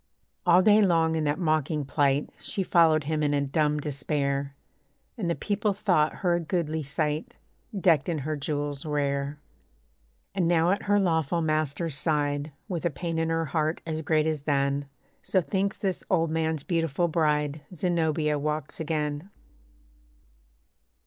All 0.47 0.63
day 0.63 0.81
long 0.81 1.15
in 1.15 1.25
that 1.25 1.37
mocking 1.37 1.85
plight, 1.85 2.31
She 2.41 2.63
followed 2.63 3.03
him 3.03 3.21
in 3.21 3.35
a 3.35 3.41
dumb 3.41 3.79
despair; 3.79 4.55
And 5.15 5.29
the 5.29 5.35
people 5.35 5.73
thought 5.75 6.15
her 6.25 6.33
a 6.33 6.39
goodly 6.39 6.81
sight, 6.81 7.35
Decked 7.79 8.09
in 8.09 8.17
her 8.25 8.35
jewels 8.35 8.83
rare. 8.83 9.37
And 10.33 10.47
now 10.47 10.71
at 10.71 10.81
her 10.85 10.99
lawful 10.99 11.43
master's 11.43 11.95
side, 11.95 12.51
With 12.67 12.83
a 12.83 12.89
pain 12.89 13.19
in 13.19 13.29
her 13.29 13.45
heart, 13.45 13.79
as 13.85 14.01
great 14.01 14.25
as 14.25 14.41
then 14.41 14.85
(So 15.21 15.39
thinks 15.39 15.77
this 15.77 16.03
old 16.09 16.31
man's 16.31 16.63
beautiful 16.63 17.07
bride), 17.07 17.61
Zenobia 17.71 18.39
walks 18.39 18.79
again. 18.79 19.29